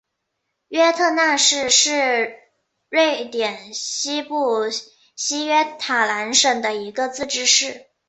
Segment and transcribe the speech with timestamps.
[0.69, 2.35] 约特讷市是
[2.89, 4.61] 瑞典西部
[5.15, 7.85] 西约塔兰省的一个自治市。